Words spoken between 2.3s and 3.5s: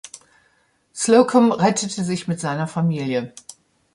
seiner Familie.